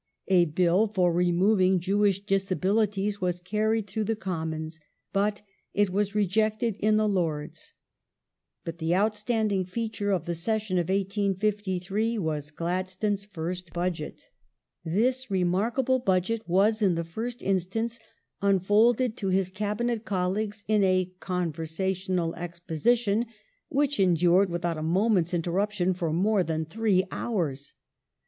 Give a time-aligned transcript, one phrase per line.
[0.29, 4.79] A get Bill for removing Jewish disabilities was carried through the Com mons,
[5.13, 5.29] though
[5.75, 7.75] it was rejected in the Lords,
[8.65, 14.23] but the outstanding feature of the session of 1853 was Gladstone's first Budget,
[14.83, 17.99] i This remarkable Budget was, in the first instance,
[18.41, 23.27] unfolded to his Cabinet colleagues in" a conversational exposition
[23.69, 27.73] which en dured without a moment's interruption for more than three houi*s